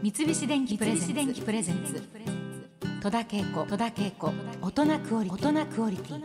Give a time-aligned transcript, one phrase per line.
[0.00, 2.00] 三菱電機プレゼンツ。
[3.02, 3.66] 戸田恵子。
[3.66, 4.32] 戸田恵子。
[4.62, 5.48] 大人クオリティ。
[5.48, 6.22] 大人クオリティ。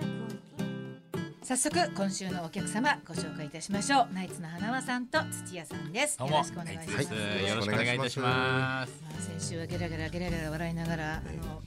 [1.41, 4.13] 早速今週のお客様ご紹介いたしましょう。
[4.13, 5.17] ナイツの花輪さんと
[5.47, 6.20] 土屋さんです。
[6.20, 7.49] よろしくお願いします、はい。
[7.49, 8.93] よろしくお願いいたします。
[9.01, 11.61] まあ先週はゲラゲラゲラゲラ笑いながら、あの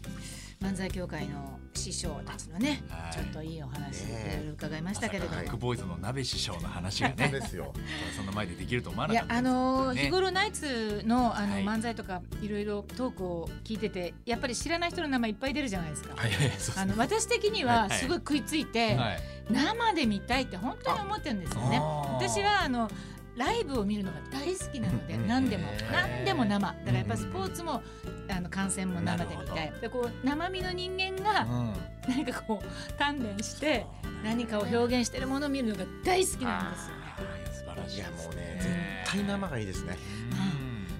[0.60, 3.12] 漫才協会の師匠たちのね、はい。
[3.12, 7.72] ちょっといいお話いねろいろ伺いましたけれども、バックボーイズの鍋師匠の話がね ですよ。
[8.16, 10.02] そんな前でできると思わないかったやあのーね。
[10.02, 11.64] 日頃ナイツのあの、はい。
[11.64, 16.14] 漫才とかいろいろトークを聞いててやっぱり知らない人の名前いっぱい出るじゃないですか。
[16.16, 16.30] はい。
[16.30, 16.32] はい。
[16.32, 17.90] そうですあの私的にははい。
[17.90, 19.22] すごい食いついて、はい。
[19.50, 21.78] 生で見たいって本当に思ってるんですよね。
[21.78, 22.90] 私はあの
[23.36, 25.64] ライブを見るのが大好きなのでうん何でも。
[25.92, 26.66] 何でも生。
[26.68, 27.82] だからやっぱスポーツも
[28.28, 31.74] あの観戦も生で見たないでこう生身の人間がうん。
[32.08, 33.84] 何かこう鍛錬して
[34.24, 37.02] 何かを表現してるものを見るのが大好きなんですよね。
[37.16, 37.96] あー素晴らしい。
[37.96, 39.96] いやもうねね絶対生がいいですね。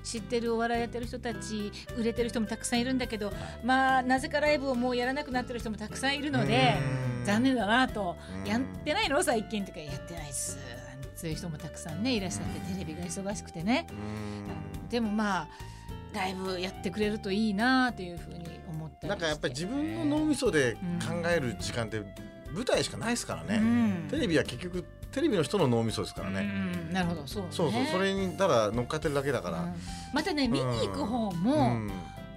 [0.05, 3.33] 知ってるお笑いやってる人たち売れてる人もたくさんいるんだけど
[3.65, 6.77] まあなぜかライブをもうやらなくなってる人もたくさんいるので
[7.19, 7.25] うん。
[7.25, 8.49] 残念だなとうん。
[8.49, 9.21] やってないの？
[9.23, 10.59] 最近とかやってないっす
[11.17, 13.87] そういう人もたくさんねいらっしゃってテレビが忙しくてね。
[13.91, 13.95] う
[14.85, 14.89] ん。
[14.89, 15.49] でもまあ
[16.15, 19.07] ライブやってくれるといいなというふうに思って。
[19.09, 20.81] なんかやっぱり自分の脳みそで考
[21.29, 22.03] える時間って
[22.53, 23.59] 舞台しかないですからうね。
[23.59, 24.09] ん。
[24.11, 26.43] テレビは結局テレビの人の脳みそですからうね。
[26.43, 27.27] んなるほど。
[27.27, 27.49] そうね。
[27.51, 27.87] そうそう。
[27.93, 29.55] それにただ乗っかってるだけだかうん。
[29.55, 29.75] ら。
[30.13, 31.91] またね見に行く方うもん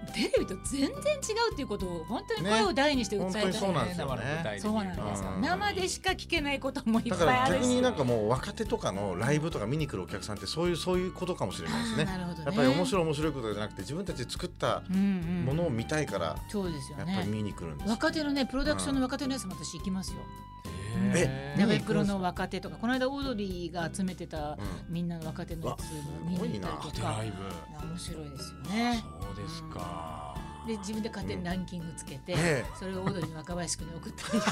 [0.10, 3.54] テレビと全然違うっていうことを本当に声を大にして訴えたい、ね。
[3.54, 5.30] そうなんですよ生の舞台でそうなんですよ。
[5.36, 5.42] うん。
[5.42, 7.60] 生でしか聞けないこともいっぱいあるし。
[7.62, 12.06] 逆になんかもう若手とかのライブとか見に来るお客さんってそういうそういうことかもしれないですね。
[12.06, 12.44] なるほどね。
[12.46, 17.14] やっぱり面白い面白いことじゃなくて自分たちで作ったうんうんものを見たいからそうですよね。
[17.14, 17.90] やっぱり見に来るんです。
[17.90, 20.20] 若手のねプロダクションの若手のやつも私行きますよ、
[21.16, 22.04] えナ見に行くんですか？
[22.04, 24.58] ベプロの若手とかこの間オードリーが集めてたうん。
[24.90, 25.82] みんなの若手のやつ
[26.24, 27.22] も見に行ったりとか。
[27.82, 29.04] 面白いですよね。
[29.22, 29.99] そうですか
[30.70, 32.66] で自分で勝手にランキングつけて、ええ。
[32.78, 34.52] それをオードリーの若林君に送ったりして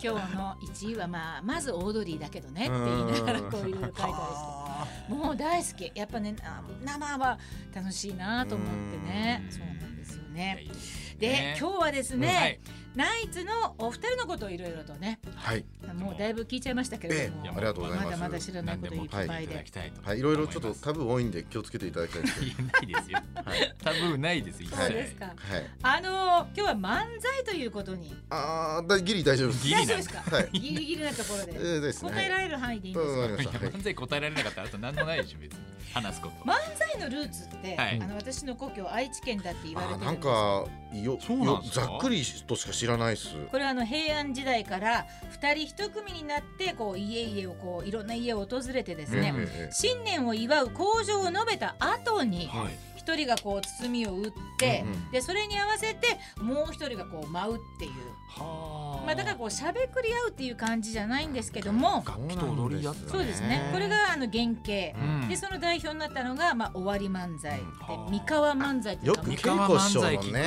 [0.08, 5.12] 今日の1位はまあまずオードリーだけどねって言いながらこういろいろ書いたりして。
[5.12, 5.92] もう大好き。
[5.94, 7.38] やっぱねあ生は
[7.74, 9.42] 楽しいなと思ってね。
[9.44, 9.52] うん。
[9.52, 10.58] そうなんですよね。
[10.62, 10.70] いい
[11.18, 12.60] で今日はですうんはね
[12.94, 15.64] い、ナイツのお二人のことをいろいろとねはい。
[15.94, 18.04] もうだいぶ聞いちゃいましたけれども、ええありがとうございます。
[18.06, 20.18] まだまだ知らないこといっぱいで何ではい。
[20.18, 20.22] い。
[20.22, 23.18] ろいろちょっと思ますタブー多いんで気をつけていただきたいです ないですよ。
[23.44, 24.76] はいタブーないです一切。
[24.76, 25.26] そうですか。
[25.26, 25.34] はい。
[25.82, 28.14] あのー今日は漫才ということに。
[28.30, 29.66] ああだギリ大丈夫です。
[29.66, 30.48] ギリですか、はい。
[30.52, 32.10] ギリギリなところで、えーですね。
[32.10, 33.00] 答えられる範囲でいいんで
[33.42, 35.58] すか、漫才答えられなかったらあと何もないでしょ別に。
[35.92, 36.34] 話すこと。
[36.44, 38.00] 漫才のルーツって、はい。
[38.00, 41.86] あの私の故郷愛知県だって言われてるんんですよかよそうなんよですか？
[41.86, 43.34] ざっくりとしか知らないっす。
[43.50, 49.34] これはあの平安時代から二人一組になってこう家々をこういろんな家を訪れてですね、
[49.70, 55.10] 新年を祝う口上を述べた後にはい一人がこう包みを打って、うんうん。
[55.10, 57.92] でそれに合わせてもう一人がこう舞うっていう、
[58.28, 63.70] はまあ、だからこうしゃべくり合うっていう感じじゃないんですけども楽器と踊りやってそうですね。
[63.72, 65.28] これがあの原型、うん。
[65.28, 67.72] でその代表になったのが、まあ、終わり漫才、うん。
[67.72, 68.10] ではあ。
[68.10, 70.44] 三河漫才っていうよく稽古師匠のね、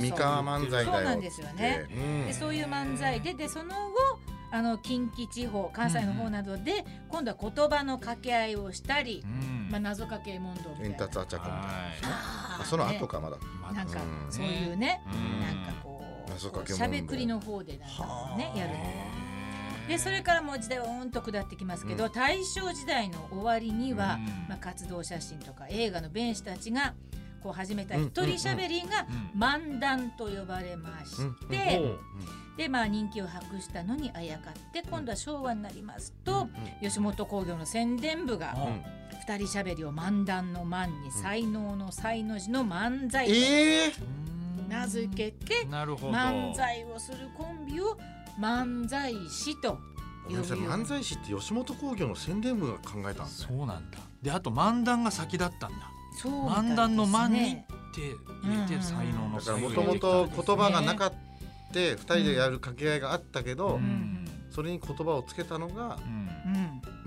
[0.00, 0.92] 三河漫才だよ。
[0.92, 1.86] そうなんですよね。
[1.90, 2.26] うん。
[2.26, 4.18] でそういう漫才ででその後
[4.50, 9.68] あの近畿地方関西の方などで、今度は言葉の掛け合いをしたり、うん。
[9.70, 11.24] まあ、謎かけ問答みたいな。
[12.64, 13.06] その後ね。
[13.06, 13.36] かまだ。
[13.62, 14.32] まなんかうん。
[14.32, 15.40] そういうね、うん。
[15.40, 16.02] なんかこ
[16.66, 18.74] うしゃべくりの方でなんかねやる
[19.88, 22.12] でそれからもう時代はうんと下ってきますけど、うん。
[22.12, 24.24] 大正時代の終わりには、うん。
[24.48, 26.94] まあ、活動写真とか映画の弁士たちが
[27.42, 29.40] こう始めた一人しゃべりがうん。
[29.40, 31.16] 漫談と呼ばれまし
[31.48, 31.82] て、
[32.58, 36.48] でまあ人気を博したのにあやかって今度は昭和になりますと、
[36.82, 38.98] 吉本興業の宣伝部がうん。
[39.28, 43.92] 二人しゃべりを漫談の漫に才能の才の字の漫才とええ
[44.68, 47.98] 名付けて漫才をするコンビを
[48.40, 49.78] 漫才師と
[50.24, 53.26] ごめんなさい漫才師って吉本興業の宣伝部が考えた。
[53.26, 53.98] そうなんだ。
[54.22, 55.90] であと漫談が先だったんだ。
[56.22, 56.38] そうね。
[56.48, 57.56] 漫談の漫にっ
[57.94, 58.00] て
[58.42, 61.12] 入れて才能のだからもともと言葉がなかっ
[61.72, 63.80] た二人でやる掛け合いがあったけど、
[64.50, 65.98] それに言葉をつけたのが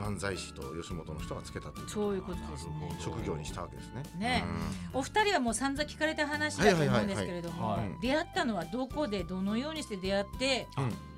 [0.02, 1.90] 漫才師と吉本の人がつけたという。
[1.90, 2.96] そういうことですね。
[3.00, 4.04] 職業にしたわけですね。
[4.18, 4.44] ね。
[4.94, 8.00] お二人はもう散々聞かれた話だと思うんですけれどもはいはいはい。
[8.02, 10.68] 出会ったのはどこでどのようにして出会って？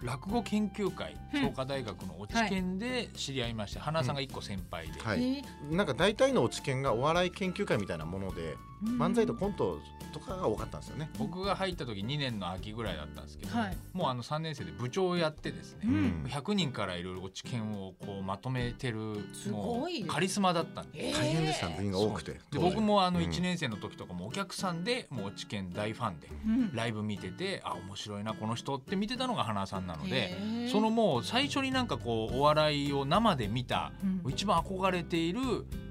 [0.01, 1.41] 落語研究会うん。
[1.43, 5.43] 創価大学の落ち研で知り合いまして花さんが一個先輩で。
[5.71, 9.01] なんか大体の落ち研がお笑い研究会みたいなものでうん。
[9.01, 9.79] 漫才とコント
[10.11, 11.09] とかが多かったんですよね。
[11.17, 13.77] 僕が入った時2年の秋ぐらいだったんですけど、はい。
[13.93, 16.25] もうあの3年生で部長をやってですね、うん。
[16.27, 21.09] 100人からいろいろ落ち研をこうまとめてるすもごいカリスマだったんで。
[21.09, 22.33] えー大変でした部員が多くて。
[22.51, 26.75] で僕もあのうん1年生の時とかもお客さんでもう落ち研大ファンでうん。
[26.75, 30.35] ライブ見ててあ面白いなこの人って見てたのが花さんなので
[30.71, 33.91] そのもう最初になんかこうお笑いを生で見た
[34.25, 34.31] うん。
[34.31, 35.41] 一番憧れている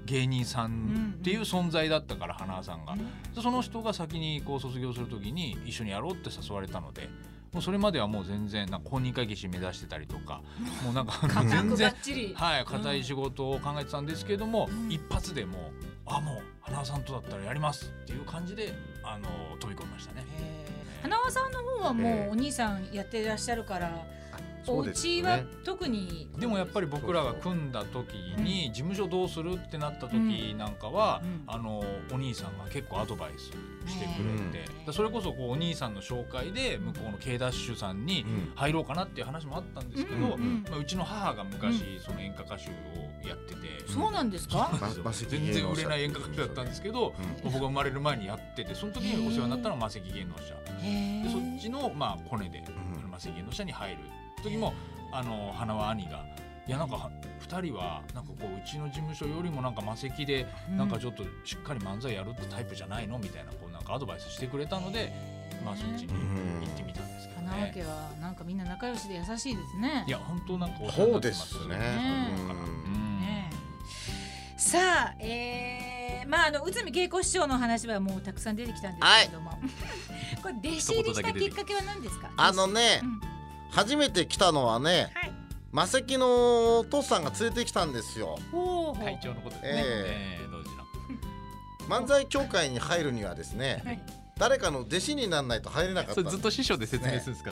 [0.05, 2.95] 芸人さんっていう存在だったから花さんが。
[3.35, 7.09] でその人が先にこう卒業する時に一緒にやろうって誘われたので
[7.53, 10.41] もうそれまではもう全然なんか公認会計士目指してたりとか
[10.83, 11.13] もうなんか
[11.45, 11.93] 全然
[12.35, 14.91] はい硬い仕事を考えてたんですけども、うん。
[14.91, 15.61] 一発でもう
[16.05, 18.73] あもう花輪さんとだったらやりますっていう感じで
[19.03, 19.27] あの
[19.59, 20.25] 飛び込みましたね。
[21.01, 24.05] 花輪さんの方はもええうお兄さんやってらっしゃるから、
[24.67, 25.45] お家はね。
[25.65, 26.29] 特に。
[26.39, 31.43] でもやっぱり僕らが組んだ時に事務所どうするってなった時なんかは、うん。
[31.47, 33.47] あのお兄さんが結構アドバイス
[33.91, 34.51] してくれうん。
[34.51, 38.53] て、だそれこそこうお兄さんの紹介で向こうの K ダッシュさんにうん。
[38.55, 44.71] 入ろうかなっていう話もあったんですけど、うんうんまあ、うちの母が昔その演歌歌手をやってて、そうなんですか、
[45.29, 47.13] 全然売れない芸演歌歌手だったんですけど、
[47.43, 50.53] 僕が生まれる前にやっててその時にお世話になったのがマセキ芸能者。
[51.23, 52.65] でそっちのまあコネで、ん。
[52.65, 52.69] あ
[53.01, 53.97] のマセキ芸能者に入る。
[54.43, 54.73] 時も
[55.11, 56.25] あの花輪兄が
[56.65, 57.11] いやなんか
[57.47, 63.19] 2人はなんかこううちの事務所よりもなんかマセキでなんかちょっとしっかり漫才やるってタイプじゃないの？
[63.19, 65.11] みたいなこうなんかアドバイスしてくれたので、
[65.65, 67.73] まあそっちに行ってみたんですけど花輪ね。
[67.75, 70.05] 家はなんかみんな仲良しで優しいですね。
[70.07, 71.75] いや本当なんかそうですね。
[71.77, 73.49] ね
[74.57, 79.51] さあ、えー、まああの内海恵子師匠の話はもうたくさん出てきたんですけれども、
[80.41, 82.31] これ弟子入りしたきっかけは何ですか？
[82.37, 83.21] あのねうん。
[83.71, 85.32] 初めて来たのはね、はい
[85.73, 88.37] マセキのお父さんが連れてきたんですよ。
[89.03, 89.69] 会長のことですね。
[89.73, 90.83] えええ同時の。
[91.89, 93.99] 漫才協会に入るにはですね、はい
[94.35, 96.39] 誰かの弟子にならないと入れなかったんです。
[96.39, 97.51] と師匠で説明するんですか？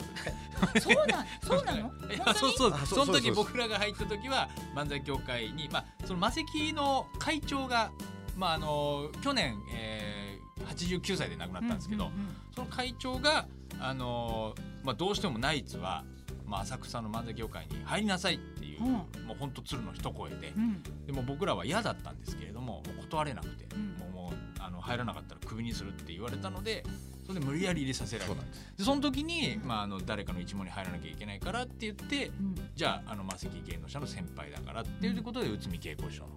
[0.80, 1.78] そうなんそうなの？
[1.78, 2.34] いや本当に？
[2.34, 7.92] そうそうあそうその時僕らが入った時は漫才協会にまあそのマセキの会長が
[8.36, 13.46] まああの去年、えー、89歳で亡くなったんですけど、うんうんその会長が
[13.80, 16.04] あのまあどうしてもナイツは
[16.52, 18.92] まあ浅草の漫才協会に入りなさいっていう、うん。
[18.92, 19.00] も
[19.30, 20.52] う本当鶴の一声で。
[20.54, 20.82] う、ん。
[21.06, 23.96] でも僕らは嫌だったんですけれども断れなくて、うん。
[23.98, 26.84] もうもうあの入らなかったらクビにするって言われたので
[27.26, 28.42] それで無理やり入れさせられた。
[28.76, 32.54] でその時に、まあ、あの誰かの一門に入らなきゃいけないからって言ってうん。
[32.74, 36.28] じゃああのマセキ芸能者の先輩だからっていうことで内海恵子師匠の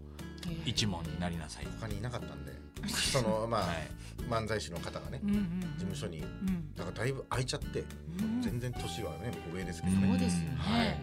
[0.65, 1.67] 一門になりなさい。
[1.79, 2.53] 他にいなかったんで、
[2.87, 3.87] その まあ、はい、
[4.29, 6.19] 漫才師の方がねうんうん事務所に。
[6.19, 6.73] うん。
[6.75, 7.83] だからだいぶ空いちゃって、
[8.19, 8.41] うん。
[8.41, 9.97] 全然年はね上ですけど。
[9.97, 10.01] ん。
[10.01, 10.07] ね。
[10.09, 10.97] そうですよね、はい。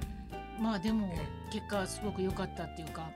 [0.61, 3.11] まあでもえ結果すごく良かったっていうか。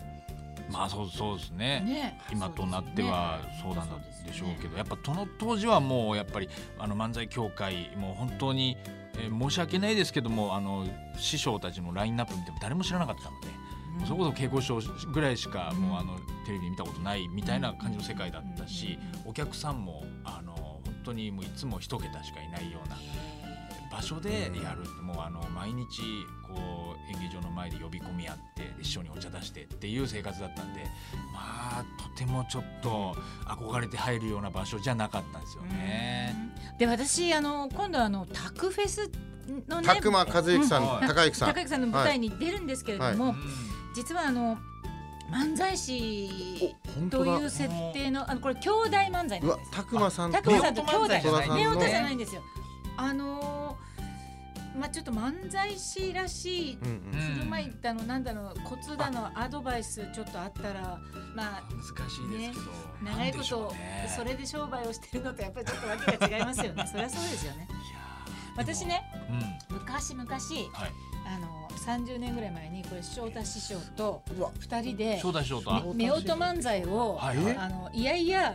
[0.71, 1.81] まあそうそうですね。
[1.81, 2.21] ね。
[2.33, 8.77] 今となってはそうなんでしょうけどやっぱその当時はもうやっぱりあの漫才協会もう本当に、
[9.19, 10.87] えー申し訳ないですけどもあの
[11.17, 13.66] 師匠たちのラインナップ見ても誰も知らなかったので。
[14.05, 14.81] それこそ稽古師匠
[15.13, 15.81] ぐらいしかうん。
[15.81, 22.97] もうあのテレビで見たことないみたいな感じの世界だったしお客さんもあの本当にもういつも一桁しかいないような
[23.91, 26.03] 場所でやるもうあの毎日
[26.47, 30.85] こう演芸場の前で呼び込み合って師匠にお茶出してっていう生活だったんで
[31.33, 33.17] まあとてもちょっと
[33.47, 36.35] 憧れて入るような場所じゃなかったんですよね。
[36.73, 36.79] うん。
[36.79, 39.11] で私あの今度あのタクフェス
[39.69, 41.09] のね拓磨和之さん、うん。
[41.09, 41.55] 高之さん。
[41.55, 43.35] 高木さんの舞台に出るんですけれども、うん
[43.97, 44.59] 実はあの
[45.33, 46.77] 漫才師
[47.11, 49.71] という設定のあのこれ兄弟漫才なんです。
[49.73, 52.43] 拓磨さんと拓磨さんと兄弟戸田さんの目音じゃないんですよ。
[52.99, 61.01] あのーまあちょっと漫才師らしいうんうんうん振る舞いだのなんだのコツだのアドバイスちょっとあったら
[61.35, 66.87] まあ難しいですけど、長いことねそれで商売をしてるのとやっぱりちょっとわけが違いますよね。
[66.87, 67.67] そりゃそうですよね。
[68.55, 70.41] 私ねでも昔々はい
[71.27, 74.51] あの30年ぐらい前にこれ翔太師匠とうわ。
[74.61, 75.97] 2人で正太師匠と夫婦
[76.33, 77.37] 漫才を、はい。
[77.37, 78.55] はいあのいやいや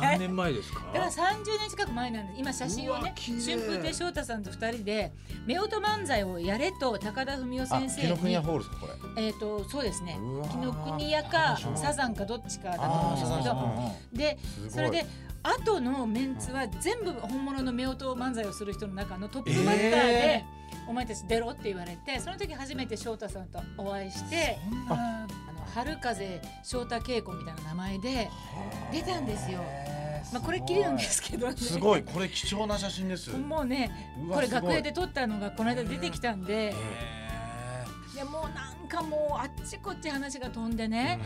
[0.00, 0.80] 何年前ですか？
[0.94, 2.38] だから30年近く前なんです。
[2.40, 5.12] 今写真をね春風亭昇太さんと2人で
[5.48, 9.26] 夫婦漫才をやれと高田文夫先生あ紀ノ国に屋ホールですかこれ？
[9.26, 10.16] えっ、とそうですね。
[10.50, 13.88] 紀ノ国屋かうんサザンかどっちかだと思うんですけど。
[14.12, 14.38] で
[14.70, 15.06] それで
[15.42, 20.44] 後のメンツは全部本物の夫婦漫才をする人の中のトップバッターで、え
[20.92, 24.58] お前たち出ろって言われてその時初めて翔太さんとお会いして
[24.90, 28.28] あの春風翔太稽古みたいな名前で
[28.92, 29.60] 出たんですよ。
[30.34, 31.56] まあこれっきりなんですけどね。
[31.56, 32.02] すごい。
[32.02, 33.30] これ貴重な写真です。
[33.30, 33.90] もうね
[34.30, 36.66] これ楽屋で撮ったのがこの間出てきたんで。
[36.68, 36.74] へ
[38.14, 41.18] いやもう何なんかもうあっちこっち話が飛んでね、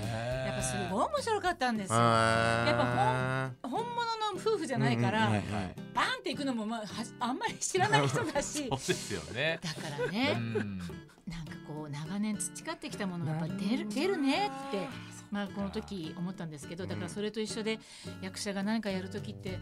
[0.47, 1.99] やっぱすごい面白かったんですよ。
[1.99, 4.06] や本物の
[4.37, 5.75] 夫婦じゃないから、うんうんはいはい。
[5.95, 6.87] バーンっていくのも、まあ、は
[7.21, 8.69] あんまり知らない人だし。
[8.71, 9.59] そうですよね。
[9.63, 10.79] だからうね、ん。
[11.27, 14.87] なんかこう長年培ってきたものがやっぱり出る出るねって、
[15.31, 17.81] まあ、この時思ったんですけどだからそれと一緒で
[18.23, 19.59] 役者が何かやる時って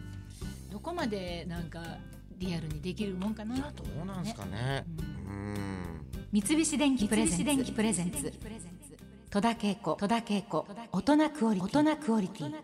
[0.71, 1.83] どこまでなんか
[2.37, 3.85] リアルにできるもんかなと。
[3.85, 4.85] どうなんですかね。
[5.27, 6.07] うん。
[6.33, 8.33] 三菱電機プレゼンツ。
[9.31, 9.97] 戸田恵子。
[10.93, 11.61] 大人クオリ
[12.29, 12.55] ティ